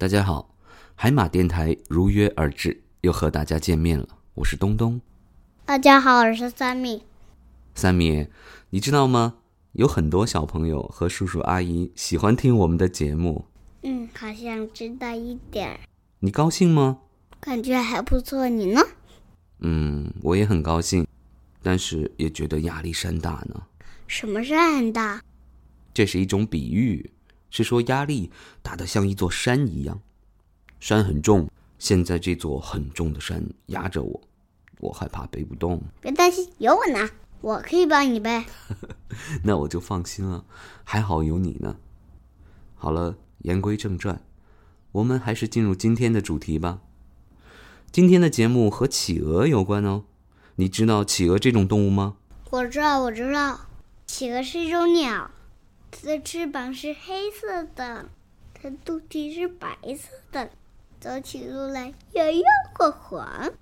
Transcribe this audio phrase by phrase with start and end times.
[0.00, 0.54] 大家好，
[0.94, 4.08] 海马电台如约而至，又和大家见面了。
[4.34, 5.00] 我是东东。
[5.64, 7.02] 大家好，我是三米。
[7.74, 8.28] 三米，
[8.70, 9.38] 你知道吗？
[9.72, 13.46] 有很多小朋友和叔叔阿姨喜欢听我们的节目。
[13.82, 15.80] 嗯，好像知道一点儿。
[16.20, 16.98] 你高兴吗？
[17.40, 18.80] 感觉还不错，你呢？
[19.58, 21.04] 嗯，我也很高兴，
[21.60, 23.62] 但是也觉得压力山大呢。
[24.06, 25.20] 什么山大？
[25.92, 27.10] 这是一种比喻。
[27.50, 28.30] 是说压力
[28.62, 30.00] 大得像一座山一样，
[30.80, 34.20] 山很重，现在这座很重的山压着我，
[34.80, 35.82] 我害怕背不动。
[36.00, 37.08] 别担心，有我呢，
[37.40, 38.44] 我可以帮你背。
[39.44, 40.44] 那我就放心了，
[40.84, 41.76] 还好有你呢。
[42.74, 44.22] 好了，言归正传，
[44.92, 46.80] 我们还是进入今天的主题吧。
[47.90, 50.04] 今天的节目和企鹅有关哦。
[50.56, 52.16] 你知道企鹅这种动物吗？
[52.50, 53.60] 我知道，我知道，
[54.06, 55.30] 企鹅是一种鸟。
[55.90, 58.08] 它的翅膀是黑色的，
[58.54, 60.50] 它肚皮是白色的，
[61.00, 62.42] 走起路来摇摇
[62.78, 63.52] 晃晃，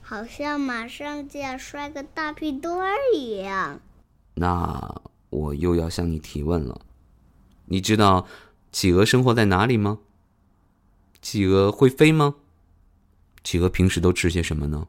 [0.00, 3.80] 好像马上就要摔个大屁墩儿一样。
[4.34, 6.80] 那我又要向你提问了，
[7.66, 8.26] 你知道
[8.70, 9.98] 企鹅生活在哪里吗？
[11.20, 12.36] 企鹅会飞吗？
[13.42, 14.88] 企鹅平时都吃些什么呢？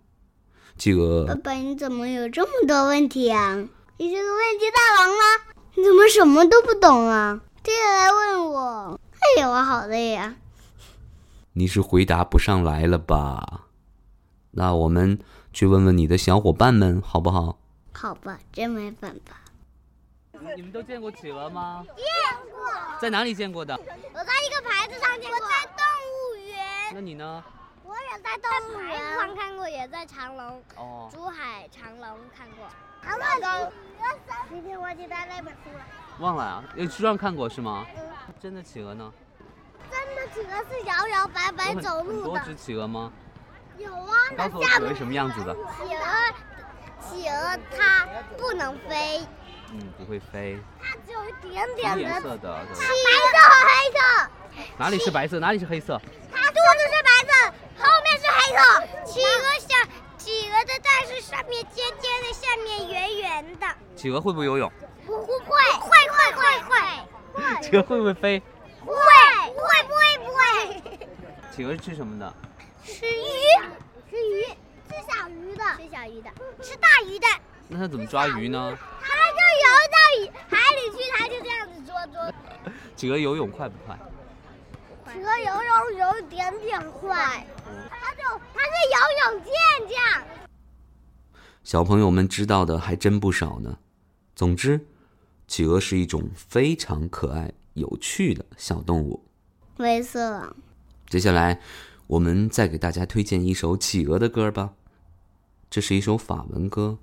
[0.78, 3.56] 企鹅，爸爸，你怎么有这么多问题啊？
[3.98, 5.55] 你是个问题大王吗？
[5.78, 7.42] 你怎么什么都不懂啊？
[7.62, 10.36] 接下来问我，哎呀，我好累呀！
[11.54, 13.64] 你是回答不上来了吧？
[14.52, 15.20] 那我们
[15.52, 17.58] 去问问你的小伙伴们好不好？
[17.92, 19.36] 好吧，真没办法。
[20.56, 21.84] 你们都见过企鹅吗？
[21.88, 21.96] 见
[22.52, 22.62] 过。
[23.02, 23.78] 在哪里见过的？
[24.14, 25.38] 我在一个牌子上见过。
[25.38, 26.58] 我在动物园。
[26.94, 27.44] 那你呢？
[27.84, 30.62] 我也在动物园上看过，也在长隆。
[30.78, 31.10] 哦。
[31.12, 32.66] 珠海长隆看过。
[33.06, 33.72] 长隆。
[34.50, 35.84] 今天忘记带那本书了，
[36.20, 36.64] 忘了啊？
[36.76, 37.86] 有书上看过是吗？
[37.98, 38.04] 嗯。
[38.42, 39.12] 真的企鹅呢？
[39.92, 42.24] 真的企鹅是摇摇摆摆走路的。
[42.24, 43.12] 多只企鹅吗？
[43.78, 44.14] 有啊。
[44.38, 45.54] 告诉我企鹅什么样子的？
[45.54, 46.34] 企鹅，
[47.02, 49.26] 企鹅它不能飞。
[49.72, 50.60] 嗯，不会飞。
[50.82, 52.02] 它只有一点点的。
[52.02, 52.54] 颜色的。
[52.56, 52.82] 白色
[53.50, 53.98] 和黑色。
[54.78, 55.40] 哪里是白色？
[55.40, 56.00] 哪里是黑色？
[56.32, 57.34] 它肚子是白色，
[57.84, 58.62] 后面是黑色。
[59.06, 59.70] 企鹅像。
[60.56, 63.68] 企鹅的蛋是上面尖尖的，下面圆圆的。
[63.94, 64.72] 企鹅会不会游泳？
[65.06, 65.28] 不会，
[65.82, 67.62] 会会会会。
[67.62, 68.42] 企鹅会不会飞？
[68.86, 68.94] 会，
[69.50, 71.10] 不会不会不会。
[71.54, 72.34] 企鹅是吃什么的？
[72.86, 73.28] 吃鱼，
[74.10, 74.46] 吃鱼，
[74.88, 76.32] 吃小鱼的，吃小鱼的，
[76.64, 77.28] 吃大鱼的。
[77.68, 78.78] 那它怎么抓鱼呢？
[79.02, 82.34] 它就游到海里去，它就这样子捉捉。
[82.96, 83.98] 企鹅游泳快不快？
[85.12, 87.46] 企鹅游泳有一点点快。
[87.90, 88.24] 它就
[88.54, 89.54] 它是游泳健
[89.90, 90.24] 将。
[91.66, 93.80] 小朋友们知道的还真不少呢。
[94.36, 94.86] 总之，
[95.48, 99.24] 企鹅是一种非常可爱、有趣的小动物。
[99.76, 100.56] 灰色。
[101.10, 101.60] 接下来，
[102.06, 104.76] 我们再给大家推荐一首企鹅的歌吧。
[105.68, 107.00] 这是一首法文歌，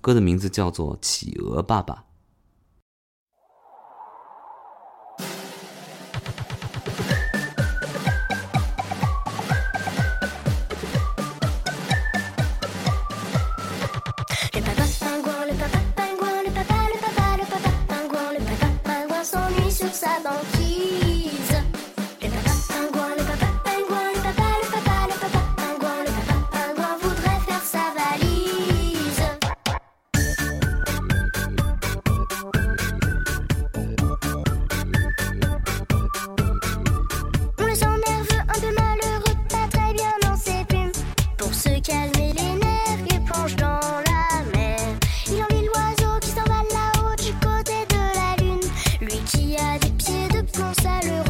[0.00, 1.94] 歌的名字叫做《企鹅爸爸》。
[20.06, 20.55] Tas.
[49.80, 51.25] des pieds de plomb, ça le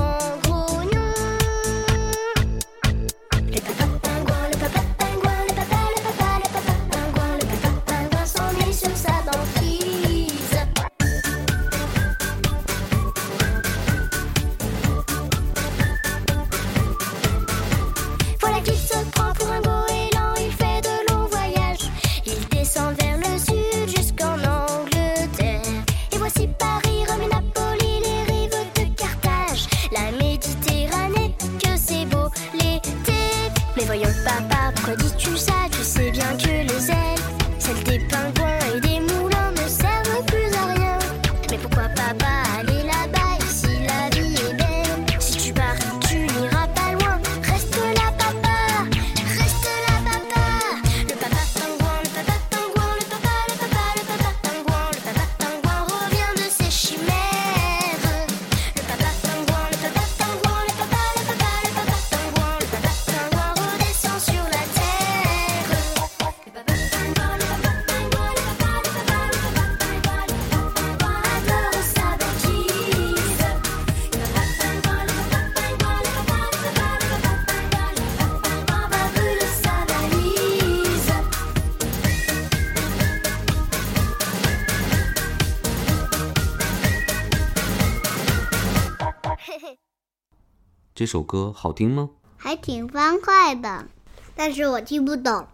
[90.96, 92.08] 这首歌好听吗？
[92.38, 93.86] 还挺欢快的，
[94.34, 95.46] 但是我听不懂。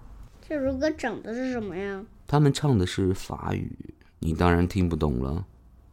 [0.48, 2.04] 这首歌讲的是什么呀？
[2.28, 5.44] 他们唱的是法语，你当然听不懂了。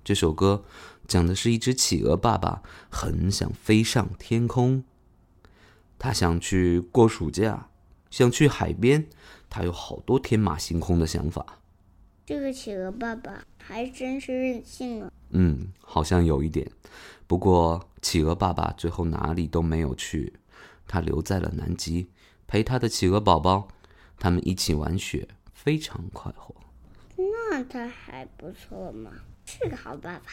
[0.04, 0.64] 这首歌
[1.08, 2.62] 讲的是一只企鹅爸爸
[2.92, 4.84] 很想飞上天空，
[5.98, 7.70] 他想去过暑假，
[8.12, 9.08] 想去海边，
[9.50, 11.44] 他有好多天马行空的想法。
[12.24, 15.12] 这个企鹅爸爸还真是任性啊！
[15.32, 16.72] 嗯，好像有一点。
[17.26, 20.34] 不过，企鹅爸爸最后哪里都没有去，
[20.88, 22.10] 他留在了南极，
[22.48, 23.68] 陪他的企鹅宝宝，
[24.18, 26.56] 他们一起玩雪，非常快活。
[27.18, 29.12] 那他还不错嘛，
[29.46, 30.26] 是个好爸爸。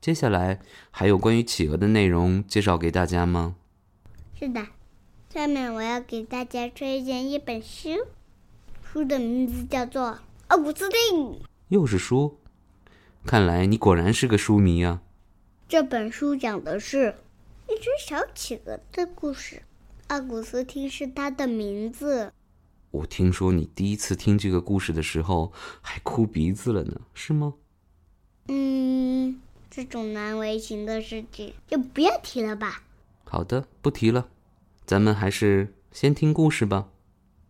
[0.00, 3.56] 接下来还有关于企鹅的内容介绍给大家吗？
[4.38, 4.66] 是的，
[5.28, 7.90] 下面我要给大家推荐一本书，
[8.82, 10.18] 书的名字叫做。
[10.48, 12.38] 奥古斯丁又是书，
[13.24, 15.02] 看来你果然是个书迷啊。
[15.70, 17.14] 这本书讲的是
[17.68, 19.62] 一只小企鹅的故事，
[20.08, 22.32] 奥古斯汀是它的名字。
[22.90, 27.54] 我听说你第一次听这个故事的时候还哭鼻子了呢，是吗？
[28.48, 29.40] 嗯，
[29.70, 32.82] 这种难为情的事情就不要提了吧。
[33.22, 34.26] 好的，不提了，
[34.84, 36.88] 咱们还是先听故事吧。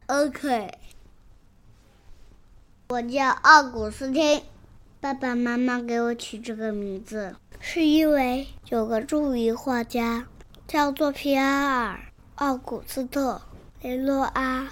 [0.08, 0.74] OK。
[2.90, 4.42] 我叫奥古斯汀，
[5.00, 10.26] 爸爸妈妈给我取这个名字，是因为有个著名画家
[10.68, 11.96] 叫做皮埃尔·
[12.34, 13.40] 奥古斯特·
[13.84, 14.68] 雷诺阿。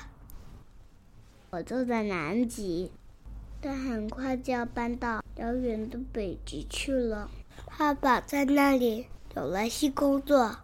[1.48, 2.92] 我住在南极，
[3.62, 7.30] 但很快就要搬到遥远的北极去了。
[7.78, 10.56] 爸爸在那里有了新工作，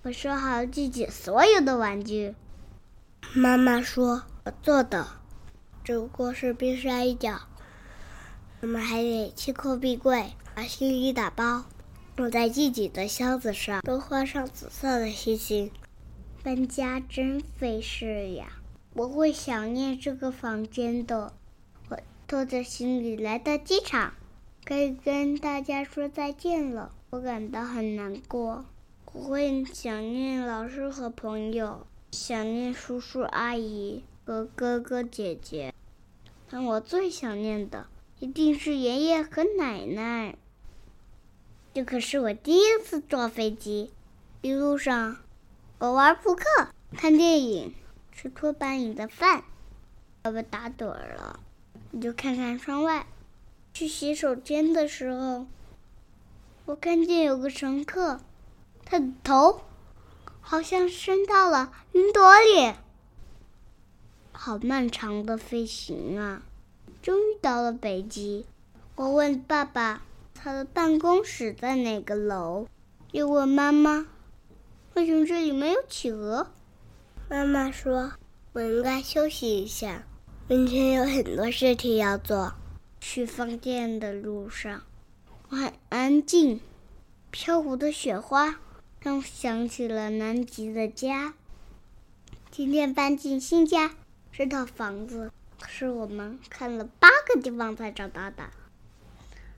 [0.00, 2.34] 我收好自己所有的玩具。
[3.34, 5.06] 妈妈说我做的。
[5.84, 7.42] 只不过是冰山一角，
[8.62, 11.66] 我们还得清空壁柜，把行李打包，
[12.16, 15.70] 放在自己的箱子上，都画上紫色的星星。
[16.42, 18.60] 搬家真费事呀！
[18.94, 21.34] 我会想念这个房间的。
[21.90, 24.14] 我拖着行李来到机场，
[24.64, 26.92] 可以跟大家说再见了。
[27.10, 28.64] 我感到很难过。
[29.12, 35.74] 我会想念老师和朋友，想念叔叔阿姨和哥哥姐姐。
[36.48, 37.86] 但我最想念的
[38.18, 40.36] 一定是爷爷和奶奶。
[41.74, 43.92] 这可是我第一次坐飞机，
[44.40, 45.18] 一路上
[45.78, 46.44] 我玩扑克、
[46.96, 47.74] 看电影、
[48.12, 49.44] 吃托班里的饭。
[50.22, 51.40] 爸爸打盹了，
[51.92, 53.06] 我就看看窗外。
[53.74, 55.46] 去洗手间的时候，
[56.64, 58.20] 我看见有个乘客，
[58.86, 59.60] 他的头
[60.40, 62.74] 好像伸到了云朵里。
[64.32, 66.42] 好漫长的飞行啊！
[67.06, 68.46] 终于到了北极。
[68.96, 70.02] 我问爸爸，
[70.34, 72.66] 他的办公室在哪个楼？
[73.12, 74.08] 又问妈妈，
[74.94, 76.50] 为什么这里没有企鹅？
[77.30, 78.14] 妈妈说，
[78.54, 80.02] 我应该休息一下，
[80.48, 82.54] 明天有很多事情要做。
[83.00, 84.82] 去饭店的路上，
[85.50, 86.60] 我很安静。
[87.30, 88.58] 飘舞的雪花
[88.98, 91.34] 让我想起了南极的家。
[92.50, 93.94] 今天搬进新家。
[94.32, 95.30] 这套房子
[95.66, 98.44] 是我们看了八个地方才找到的。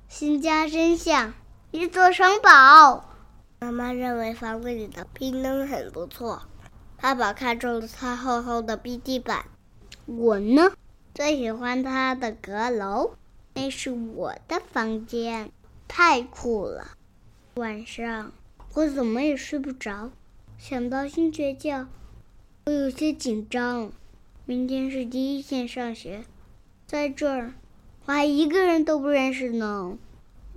[0.09, 1.35] 新家真像
[1.71, 3.09] 一座城堡。
[3.61, 6.43] 妈妈认为房子里的壁灯很不错，
[7.01, 9.47] 爸爸看中了它厚厚的壁地板。
[10.07, 10.73] 我呢，
[11.15, 13.17] 最喜欢它的阁楼，
[13.55, 15.51] 那是我的房间，
[15.89, 16.93] 太酷了。
[17.57, 18.33] 晚上
[18.75, 20.11] 我怎么也睡不着，
[20.57, 21.87] 想到新学校，
[22.67, 23.91] 我有些紧张。
[24.49, 26.25] 明天是第一天上学，
[26.87, 27.53] 在这儿
[28.07, 29.99] 我还一个人都不认识呢。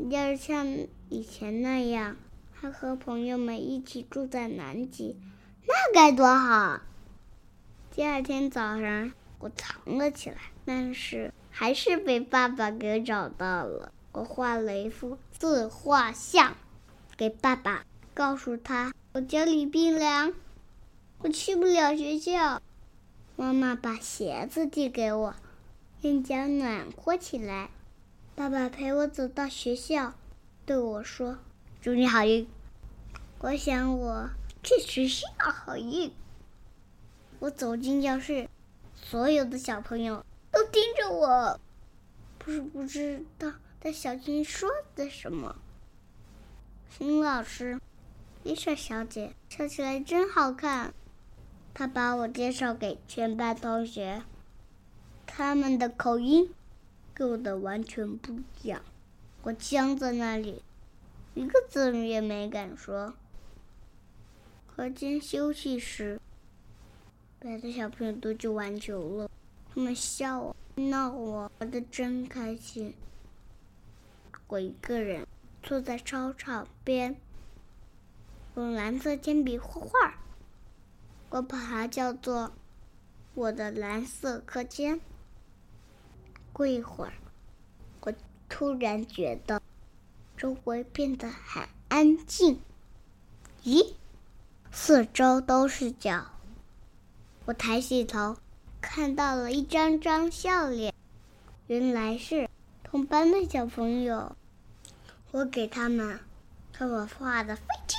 [0.10, 0.66] 要是像
[1.10, 2.16] 以前那样，
[2.54, 5.18] 还和朋友们一起住在南极，
[5.68, 6.80] 那该多好！
[7.94, 13.92] 第二天早上，我藏了起来，但是还是被爸爸给找到了。
[14.14, 16.56] 我画了一幅自画像，
[17.18, 17.84] 给爸爸，
[18.14, 20.34] 告诉他我家里冰凉，
[21.18, 22.62] 我去不了学校。
[23.42, 25.36] 妈妈把鞋子递给我，
[26.00, 27.72] 让脚暖和起来。
[28.36, 30.14] 爸爸陪我走到学校，
[30.64, 31.40] 对我说
[31.82, 32.48] ：“祝你好运。”
[33.42, 34.30] 我想我
[34.62, 36.12] 确实是好运。
[37.40, 38.48] 我走进教室，
[38.94, 41.60] 所有的小朋友都盯着我，
[42.38, 45.56] 不是不知道在小心说的什么。
[46.92, 47.82] 新老师，
[48.44, 50.94] 丽莎小姐，笑起来真好看。
[51.74, 54.24] 他把我介绍给全班同学，
[55.26, 56.54] 他们的口音
[57.14, 58.82] 跟我的完全不一样。
[59.44, 60.62] 我僵在那里，
[61.34, 63.14] 一个字也没敢说。
[64.68, 66.20] 课间休息时，
[67.40, 69.30] 别的小朋友都去玩球了，
[69.74, 72.94] 他们笑我、闹我，玩的真开心。
[74.48, 75.26] 我一个人
[75.64, 77.16] 坐在操场边，
[78.56, 80.21] 用蓝色铅笔画画。
[81.32, 82.52] 我把它叫做
[83.34, 85.00] 我的蓝色课间。
[86.52, 87.14] 过一会儿，
[88.02, 88.14] 我
[88.50, 89.62] 突然觉得
[90.36, 92.60] 周围变得很安静。
[93.64, 93.94] 咦，
[94.72, 96.26] 四周都是脚。
[97.46, 98.36] 我抬起头，
[98.82, 100.94] 看到了一张张笑脸，
[101.68, 102.50] 原来是
[102.84, 104.36] 同班的小朋友。
[105.32, 106.20] 我给他们
[106.74, 107.96] 看我画的飞机，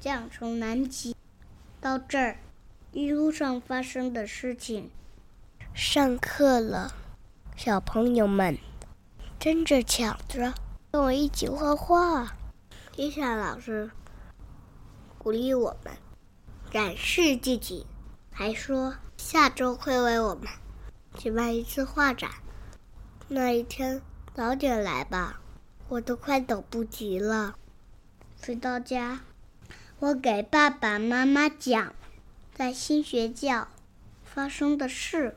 [0.00, 1.14] 降从南极
[1.82, 2.36] 到这儿
[2.92, 4.88] 一路上发生的事情。
[5.74, 6.94] 上课了。
[7.56, 8.56] 小朋友们
[9.40, 10.54] 争着抢着
[10.92, 12.36] 跟我一起画画。
[12.94, 13.90] 伊莎老师
[15.18, 15.92] 鼓励我们
[16.70, 17.84] 展示自己，
[18.30, 20.44] 还说下周会为我们
[21.18, 22.30] 举办一次画展。
[23.26, 24.00] 那一天
[24.32, 25.40] 早点来吧，
[25.88, 27.56] 我都快等不及了。
[28.46, 29.22] 回到家，
[30.02, 31.94] 我给爸爸妈妈讲
[32.52, 33.68] 在新学校
[34.24, 35.36] 发生的事。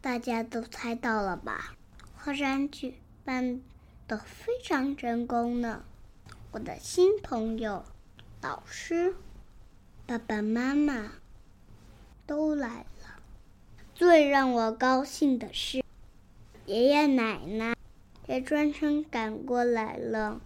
[0.00, 1.74] 大家都猜到了吧？
[2.14, 3.60] 画展举办
[4.06, 5.82] 的非常成功呢。
[6.52, 7.84] 我的新朋友、
[8.40, 9.16] 老师、
[10.06, 11.14] 爸爸妈妈
[12.28, 13.18] 都来了。
[13.92, 15.82] 最让我高兴的是，
[16.66, 17.74] 爷爷奶奶
[18.28, 20.40] 也专程赶过来了。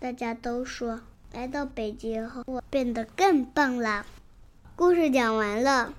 [0.00, 4.04] 大家都说，来到北极后，我变得更棒了。
[4.76, 5.94] 故事讲完了。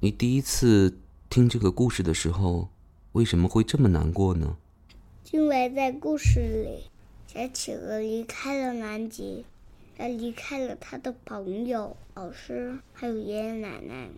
[0.00, 0.98] 你第一次。
[1.28, 2.68] 听这个故事的时候，
[3.12, 4.56] 为什么会这么难过呢？
[5.32, 6.84] 因为在故事里，
[7.26, 9.44] 小企鹅离开了南极，
[9.98, 14.08] 还离开了他的朋友、老师，还有爷爷奶奶。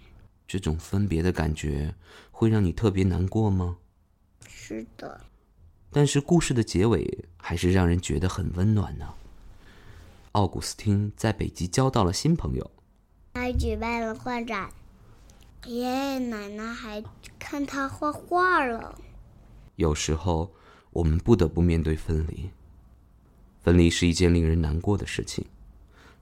[0.46, 1.92] 这种分别的感觉
[2.30, 3.78] 会让你特别难过吗？
[4.46, 5.20] 是的。
[5.90, 9.12] 但是故事的结尾还是让人觉得很温暖呢。
[10.32, 12.70] 奥古斯汀在北极交到了新朋友，
[13.34, 14.70] 还举办了画展。
[15.64, 17.02] 爷爷奶奶还
[17.38, 18.96] 看他画画了。
[19.76, 20.52] 有时候，
[20.90, 22.50] 我们不得不面对分离。
[23.60, 25.44] 分离是一件令人难过的事情，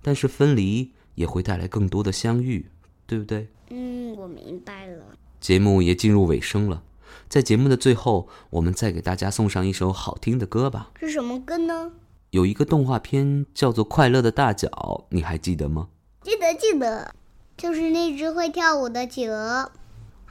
[0.02, 2.66] 但是分离也会带来更多的相遇，
[3.06, 3.48] 对不对？
[3.70, 5.04] 嗯，我明白了。
[5.40, 6.82] 节目也进入尾声了，
[7.28, 10.90] 在节目的最后，我们再给大家送上一首好听的歌吧。
[10.98, 11.92] 是什么歌呢？
[12.30, 14.68] 有一个动画片叫做《快乐的大脚》，
[15.10, 15.88] 你还记得吗？
[16.22, 17.14] 记得，记得。
[17.56, 19.72] 就是那只会跳舞的企鹅，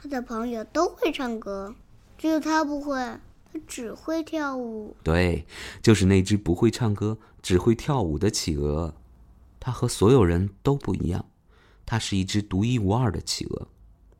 [0.00, 1.74] 他的朋友都会唱歌，
[2.16, 2.94] 只有他不会，
[3.52, 4.94] 他只会跳舞。
[5.02, 5.44] 对，
[5.82, 8.94] 就是那只不会唱歌、只会跳舞的企鹅，
[9.58, 11.24] 它和所有人都不一样，
[11.84, 13.66] 它是一只独一无二的企鹅，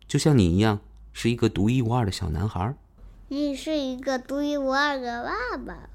[0.08, 0.80] 就像你一样，
[1.12, 2.74] 是一个独一无二的小男孩。
[3.28, 5.90] 你是一个独一无二的爸爸。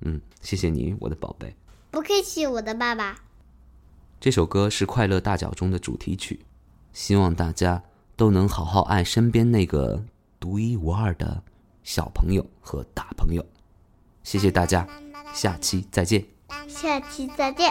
[0.00, 1.54] 嗯，谢谢你，我的宝贝。
[1.90, 3.18] 不客气，我的爸爸。
[4.20, 6.40] 这首歌是《快乐大脚》中的主题曲。
[6.92, 7.82] 希望大家
[8.16, 10.02] 都能好好爱身边那个
[10.40, 11.42] 独一无二的
[11.82, 13.44] 小朋友和大朋友。
[14.22, 14.86] 谢谢大家，
[15.34, 16.24] 下期再见。
[16.66, 17.70] 下期再见。